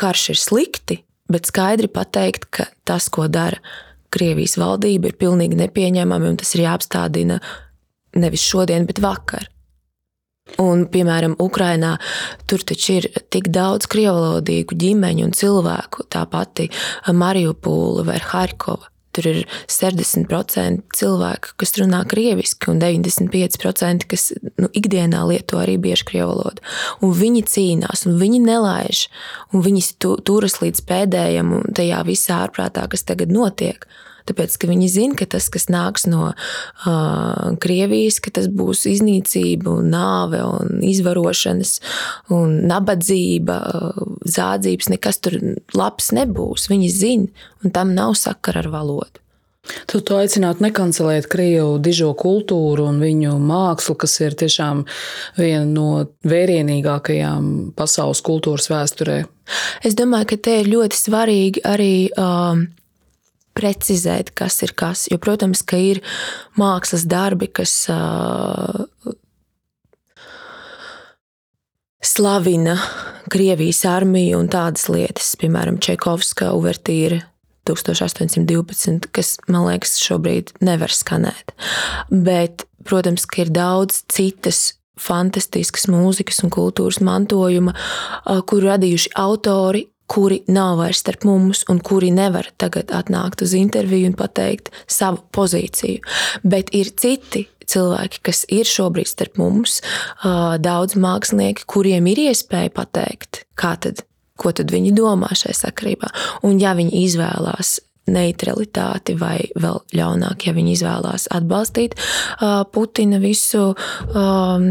[0.00, 0.98] karš ir slikti,
[1.30, 3.60] bet skaidri pateikt, ka tas, ko dara
[4.12, 7.40] Krievijas valdība, ir pilnīgi nepieņemami un tas ir jāapstādina
[8.20, 9.48] nevis šodien, bet vakar.
[10.60, 11.94] Un, piemēram, Ukrainā
[12.50, 16.68] tur taču ir tik daudz krievalodīgu ģimeņu un cilvēku, tā pati
[17.08, 18.91] Mariupūla vai Harkova.
[19.12, 26.06] Tur ir 60% cilvēku, kas runā krieviski, un 95% kas nu, ikdienā lieto arī bieži
[26.08, 26.64] krievu valodu.
[27.04, 29.02] Un viņi cīnās, un viņi nelaiž,
[29.52, 33.84] un viņi turas līdz pēdējiem, tajā visā ārprātā, kas tagad notiek.
[34.28, 39.78] Tāpēc, ka viņi zina, ka tas, kas nāks no uh, Krievijas, ka tas būs iznīcība,
[39.78, 41.78] un nāve, un izvarošanas,
[42.34, 45.38] un nabadzība, uh, zādzības, nekas tur
[45.78, 46.68] labs nebūs.
[46.72, 49.22] Viņi zina, un tam nav sakara ar valodu.
[49.86, 54.82] Tu to aicinātu nekancelēt krievu dižo kultūru un viņu mākslu, kas ir tiešām
[55.38, 57.44] viena no vērienīgākajām
[57.78, 59.20] pasaules kultūras vēsturē.
[59.86, 62.66] Es domāju, ka te ir ļoti svarīgi arī um,
[63.56, 65.06] precizēt, kas ir kas.
[65.12, 66.02] Jo, protams, ka ir
[66.58, 68.86] mākslas darbi, kas uh,
[72.02, 72.78] slavina
[73.32, 77.22] Krievijas armiju un tādas lietas, piemēram, Čekovska uvertīra
[77.68, 81.54] 1812, kas, man liekas, šobrīd nevar skanēt.
[82.10, 87.74] Bet, protams, ka ir daudz citas fantastiskas mūzikas un kultūras mantojuma,
[88.50, 94.10] kuru radījuši autori, kuri nav vairs starp mums un kuri nevar tagad atnākt uz interviju
[94.10, 96.02] un pateikt savu pozīciju.
[96.42, 99.80] Bet ir citi cilvēki, kas ir šobrīd starp mums,
[100.62, 104.04] daudz mākslinieki, kuriem ir iespēja pateikt, kā tad,
[104.40, 106.12] ko tad viņi domā šajā sakarībā.
[106.48, 107.78] Un ja viņi izvēlās
[108.12, 111.94] neutralitāti, vai vēl ļaunāk, ja viņi izvēlās atbalstīt
[112.74, 114.66] Putina visu um,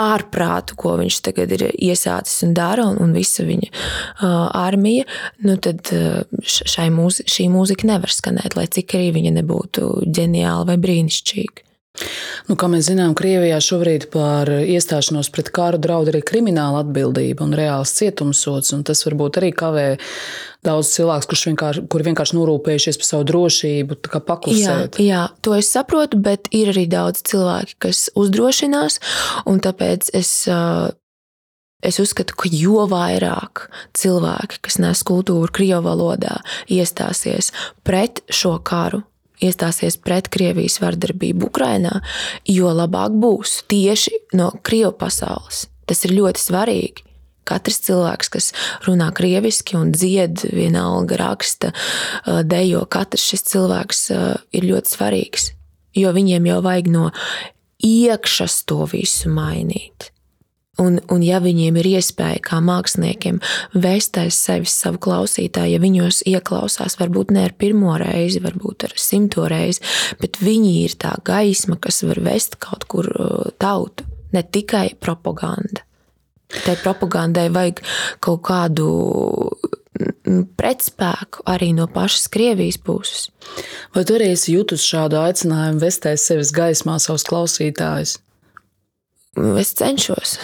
[0.00, 5.06] ārprātu, ko viņš tagad ir iesācis un dara, un, un visa viņa uh, armija,
[5.46, 5.90] nu tad
[6.42, 11.73] šai mūzi, šī mūzika nevar skanēt, lai cik arī viņa nebūtu ģeniāla vai brīnišķīga.
[12.44, 17.54] Nu, kā mēs zinām, Krievijā šobrīd par iestāšanos pret kāru draud arī krimināla atbildība un
[17.56, 18.74] reāls cietumsots.
[18.76, 19.86] Un tas varbūt arī kavē
[20.66, 24.98] daudz cilvēku, kurš vienkārši, kur vienkārši norūpējušies par savu drošību, Jā, paklusēt.
[25.00, 28.98] jā, to es saprotu, bet ir arī daudz cilvēki, kas uzdrošinās.
[29.46, 30.34] un Tāpēc es,
[31.80, 36.36] es uzskatu, ka jo vairāk cilvēki, kas nes kultūru Krievijas valodā,
[36.68, 37.52] iestāsies
[37.86, 39.04] pret šo karu,
[39.44, 42.00] iestāsies pret Krievijas vardarbību Ukrajinā,
[42.48, 45.66] jo labāk būs tieši no Krievijas pasaules.
[45.88, 47.04] Tas ir ļoti svarīgi.
[47.44, 48.46] Katrs cilvēks, kas
[48.86, 51.74] runā krieviski un dzied, vienalga raksta,
[52.48, 54.00] dejo, katrs šis cilvēks
[54.56, 55.50] ir ļoti svarīgs.
[55.94, 57.10] Jo viņiem jau vajag no
[57.84, 60.13] iekšas to visu mainīt.
[60.82, 63.38] Un, un ja viņiem ir iespēja, kā māksliniekiem,
[63.78, 68.96] vēst aiz sevis savu klausītāju, ja viņos ieklausās, varbūt ne ar pirmo reizi, varbūt ar
[68.98, 69.84] simto reizi,
[70.18, 75.86] bet viņi ir tā gaisma, kas var vest kaut kur uh, tautu, ne tikai propaganda.
[76.64, 77.80] Tai propagandai vajag
[78.22, 78.88] kaut kādu
[80.26, 83.30] mm, pretspēku arī no pašas Krievijas puses.
[83.94, 88.18] Vai tu arī esi jutusi šādu aicinājumu vestēt sevis gaismā savus klausītājus?
[89.58, 90.36] Es cenšos,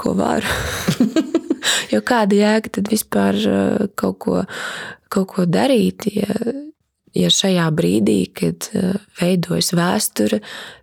[0.00, 0.48] ko varu.
[1.92, 4.44] jo kāda jēga tad vispār uh, kaut ko,
[5.12, 6.30] kaut ko darīt, ja,
[7.16, 10.40] ja šajā brīdī, kad uh, veidojas vēsture,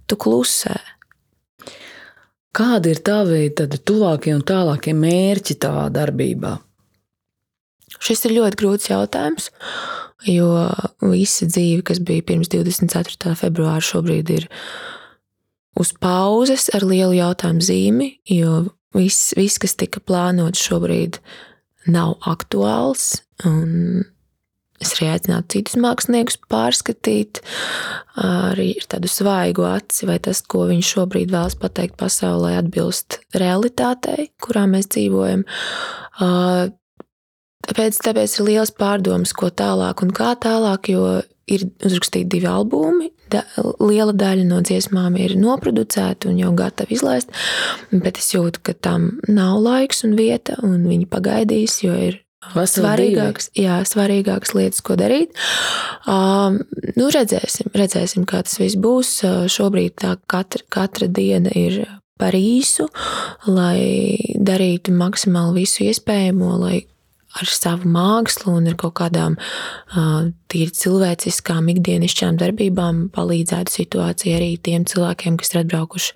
[0.08, 0.78] tu klusē?
[2.58, 6.56] Kādi ir tavi tuvākie un tālākie mērķi tavā darbībā?
[8.02, 9.50] Šis ir ļoti grūts jautājums,
[10.26, 10.50] jo
[11.02, 13.36] visa dzīve, kas bija pirms 24.
[13.38, 14.48] februāra, šobrīd ir
[15.78, 18.64] uz pauzes ar lielu jautājumu zīmi, jo
[18.98, 21.22] viss, viss kas tika plānots šobrīd,
[21.88, 23.22] nav aktuāls.
[24.78, 27.40] Es arī aicinātu citus māksliniekus pārskatīt,
[28.22, 34.30] arī ar tādu svaigu aci, vai tas, ko viņš šobrīd vēlas pateikt pasaulē, atbilst realitātei,
[34.44, 35.48] kurā mēs dzīvojam.
[37.68, 43.12] Tāpēc, tāpēc ir liels pārdoms, ko tālāk un kā tālāk, jo ir uzrakstīti divi albumi.
[43.28, 43.42] Da,
[43.84, 47.34] liela daļa no dziesmām ir noproducēta un jau gatava izlaist,
[47.92, 52.22] bet es jūtu, ka tam nav laiks un vieta, un viņi pagaidīs, jo ir
[52.56, 55.36] svarīgākas, jā, svarīgākas lietas, ko darīt.
[56.08, 56.62] Um,
[56.96, 59.12] nu, redzēsim, redzēsim, kā tas viss būs.
[59.28, 61.82] Uh, Šobrīd tā katra, katra diena ir
[62.18, 62.88] par īsu,
[63.50, 66.86] lai darītu maksimāli visu iespējamo, lai
[67.38, 69.38] ar savu mākslu un ar kaut kādām
[70.52, 76.16] tīri cilvēciskām, ikdienišķām darbībām palīdzētu situācijai arī tiem cilvēkiem, kas ir atbraukuši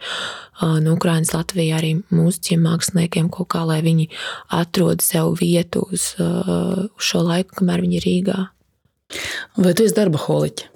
[0.86, 4.10] no Ukrainas Latvijā, arī mūziķiem, māksliniekiem, kaut kā, lai viņi
[4.62, 8.40] atrod sev vietu uz, uz šo laiku, kamēr viņi ir Rīgā.
[9.60, 10.70] Vai tu esi darba holiķa?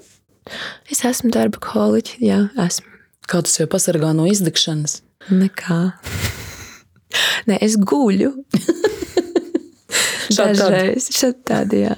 [0.91, 2.91] Es esmu darba holiķi, jā, esmu.
[3.25, 4.99] Kā tu sev pasargā no izdegšanas?
[5.33, 5.79] Nekā.
[7.49, 8.35] Nē, es guļu.
[10.29, 10.59] Šādi.
[10.59, 11.97] Dažreiz šādi tādi, jā.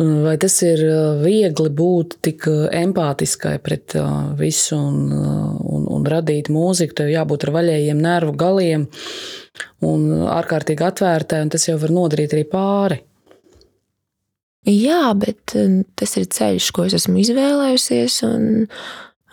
[0.00, 6.06] Vai tas ir uh, viegli būt tik uh, empātiskai pret uh, visu un, un, un
[6.06, 6.94] radīt mūziku?
[7.00, 8.86] Tev jābūt ar vaļējiem nervu galiem
[9.84, 13.00] un ārkārtīgi atvērtai, un tas jau var nodarīt arī pāri.
[14.70, 15.56] Jā, bet
[15.98, 18.66] tas ir ceļš, ko es esmu izvēlējusies, un,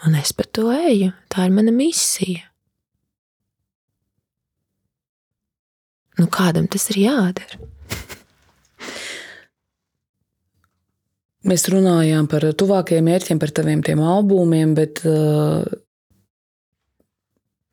[0.08, 1.12] un es pa to eju.
[1.32, 2.47] Tā ir mana misija.
[6.18, 7.60] Nu, kādam tas ir jādara?
[11.48, 15.62] Mēs runājām par tuvākajiem mērķiem, par taviem tiem albumiem, bet uh,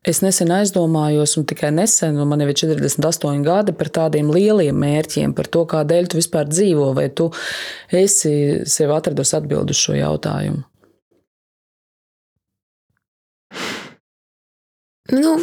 [0.05, 4.77] es nesen aizdomājos, un tikai nesen, un man jau ir 48 gadi, par tādiem lieliem
[4.79, 7.31] mērķiem, par to, kādēļ tu vispār dzīvo, vai tu
[7.91, 10.63] esi sev atradusi atbildi uz šo jautājumu.
[15.15, 15.35] Nu,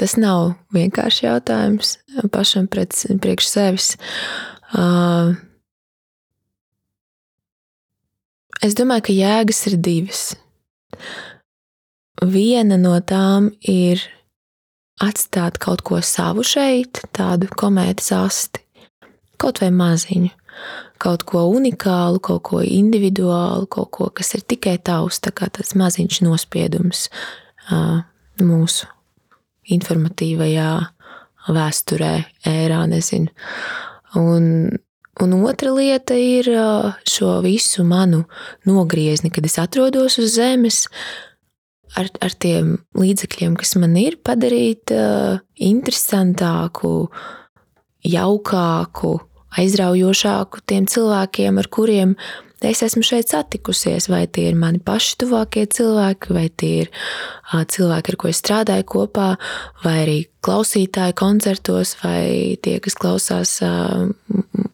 [0.00, 1.96] tas nav vienkārši jautājums
[2.32, 3.88] pašam pret, priekš sevis.
[4.76, 5.34] Uh,
[8.64, 10.26] es domāju, ka jēgas ir divas.
[12.24, 14.02] Viena no tām ir
[15.02, 18.64] atstāt kaut ko savu šeit, tādu komētas asti,
[19.40, 20.32] kaut vai maziņu,
[21.02, 25.76] kaut ko unikālu, kaut ko individuālu, kaut ko, kas ir tikai tavs, tā kā tāds
[25.76, 27.08] maziņš nospiedums
[27.68, 28.00] uh,
[28.40, 28.95] mūsu
[29.72, 30.70] informatīvajā
[31.56, 32.12] vēsturē,
[32.50, 33.30] ērā, nezinu.
[34.18, 34.48] Un,
[35.22, 36.50] un otra lieta ir
[37.08, 38.24] šo visu manu
[38.66, 40.84] nogriezni, kad es atrodos uz zemes,
[41.96, 45.38] ar, ar tiem līdzekļiem, kas man ir, padarīt ā,
[45.68, 47.08] interesantāku,
[48.06, 49.14] jaukāku,
[49.56, 52.16] aizraujošāku tiem cilvēkiem, ar kuriem
[52.64, 56.90] es esmu šeit satikusies, vai tie ir mani paši tuvākie cilvēki, vai tie ir
[57.52, 59.28] cilvēki, ar ko es strādāju kopā,
[59.84, 63.58] vai arī klausītāji koncertos, vai tie, kas klausās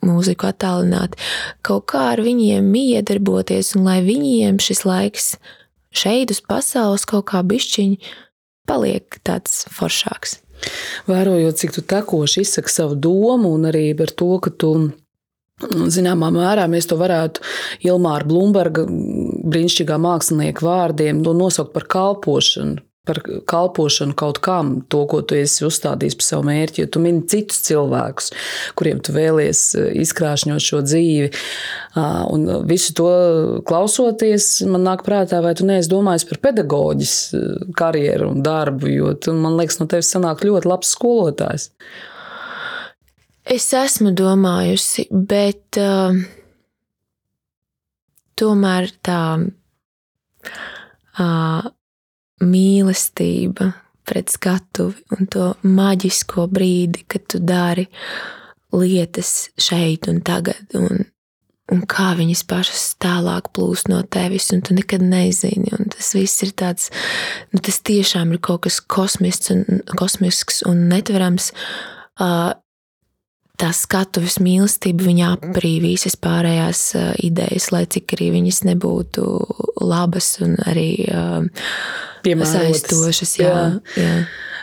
[0.05, 1.19] mūziku attālināti.
[1.67, 5.35] Kaut kā ar viņiem iedarboties, un lai viņiem šis laiks
[5.93, 7.99] šeit uz pasaules kaut kā bišķiņi
[8.69, 10.39] paliek tāds foršāks.
[11.11, 14.93] Vērojot, cik tu tekoši izsaki savu domu, un arī par to, ka tu
[15.71, 17.43] Zināmā mērā mēs to varētu
[17.87, 25.35] Ilmāra Blūmberga brīnišķīgā mākslinieka vārdiem nosaukt par kalpošanu par kalpošanu kaut kam, to, ko tu
[25.35, 28.31] esi uzstādījis par savu mērķi, jo tu mini citus cilvēkus,
[28.79, 31.33] kuriem tu vēlies eh, izkrāšņot šo dzīvi.
[32.33, 33.09] Un visu to
[33.67, 39.17] klausoties, man nāk prātā, vai tu neesi domājis par pedagoģis eh, karjeru un darbu, jo
[39.19, 41.73] tu, man liekas, no tevis sanāk ļoti labs skolotājs.
[43.43, 46.15] Es esmu domājusi, bet uh,
[48.39, 49.23] tomēr tā.
[51.13, 51.67] Uh,
[52.43, 53.73] mīlestība
[54.09, 57.87] pret skatuvi un to maģisko brīdi, kad tu dari
[58.73, 61.05] lietas šeit un tagad, un,
[61.73, 65.71] un kā viņas pašas tālāk plūst no tevis, un tu nekad nezini.
[65.93, 66.91] Tas viss ir tāds,
[67.53, 71.53] nu, tas tiešām ir kaut kas kosmisks un, kosmisks un netverams.
[72.21, 72.53] Uh,
[73.61, 76.85] tā skatuves mīlestība viņa aprī visas pārējās
[77.23, 79.27] idejas, lai cik arī viņas nebūtu
[79.83, 80.89] labas un arī
[82.71, 83.37] aizstošas.
[83.41, 83.53] Jā,
[83.97, 84.03] jā.
[84.03, 84.17] jā.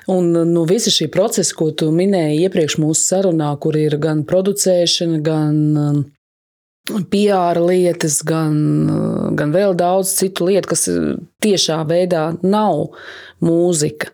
[0.09, 5.19] Un nu, visa šī procesa, ko tu minēji iepriekš mūsu sarunā, kur ir gan producēšana,
[5.21, 5.59] gan
[7.11, 8.55] PR lietas, gan,
[9.37, 10.87] gan vēl daudz citu lietu, kas
[11.43, 12.89] tiešā veidā nav
[13.45, 14.09] mūzika,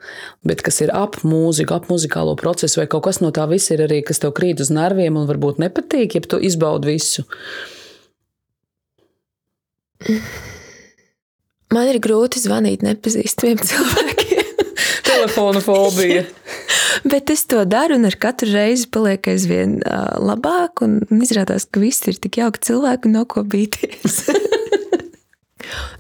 [0.45, 3.85] bet kas ir ap mūziku, ap muzikālo procesu, vai kaut kas no tā viss ir
[3.87, 7.25] arī, kas tev krīt uz nerviem un varbūt nepatīk, ja tu izbaudi visu.
[11.73, 14.65] Man ir grūti zvanīt nepazīstamiem cilvēkiem.
[15.09, 16.25] Telefona fobija.
[17.05, 19.77] Bet es to daru, un ar katru reizi paliek aizvien
[20.25, 20.81] labāk.
[21.13, 24.23] Izrādās, ka visi ir tik jauki cilvēki, no ko bīties.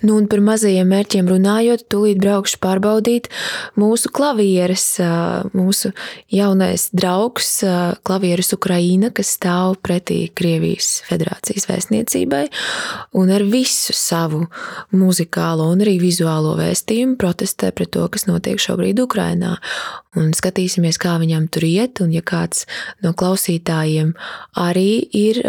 [0.03, 3.29] Nu, un par mazajiem mērķiem runājot, tūlīt braukšu pārbaudīt
[3.79, 4.87] mūsu klavieres,
[5.55, 5.91] mūsu
[6.33, 7.51] jaunais draugs,
[8.07, 12.45] klavieres Ukraina, kas stāv pretī Krievijas federācijas vēstniecībai,
[13.19, 14.45] un ar visu savu
[14.95, 19.55] muzikālo un arī vizuālo vēstījumu protestē pret to, kas notiek šobrīd Ukrainā.
[20.15, 22.63] Un skatīsimies, kā viņam tur iet, un ja kāds
[23.03, 24.13] no klausītājiem
[24.55, 25.41] arī ir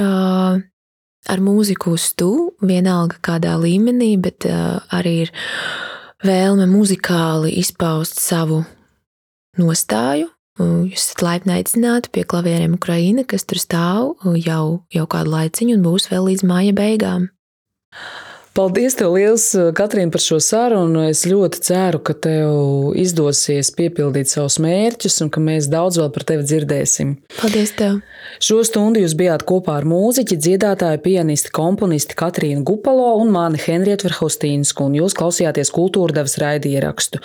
[1.33, 2.31] ar mūziku uz tu,
[2.63, 5.35] vienalga kādā līmenī, bet uh, arī ir
[6.27, 8.65] vēlme muzikāli izpaust savu
[9.61, 10.31] nostāju.
[10.57, 15.83] Jūs esat laipni aicināti pie klavieriem Ukraina, kas tur stāv jau, jau kādu laiciņu un
[15.85, 17.27] būs vēl līdz māja beigām.
[18.57, 21.03] Paldies, tev liels, Katrīna, par šo sarunu.
[21.11, 26.25] Es ļoti ceru, ka tev izdosies piepildīt savus mērķus un ka mēs daudz vēl par
[26.31, 27.11] tevi dzirdēsim.
[27.37, 27.99] Paldies, tev!
[28.41, 34.09] Šo stundu jūs bijāt kopā ar mūziķi, dziedātāju, pianisti, komponisti Katrīnu Gupalo un mani Henrietu
[34.09, 37.21] Verhostīnsku, un jūs klausījāties kultūra devas raidierakstu.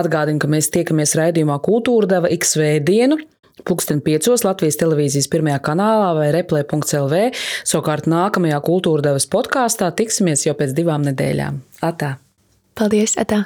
[0.00, 3.20] Atgādinu, ka mēs tiekamies raidījumā Kultūra deva X svētdienu.
[3.66, 7.22] Pūksteni piecos Latvijas televīzijas pirmajā kanālā vai replē.lv.
[7.64, 11.62] Savukārt nākamajā kultūra devas podkāstā tiksimies jau pēc divām nedēļām.
[11.86, 12.16] Atā!
[12.78, 13.44] Paldies, Atā!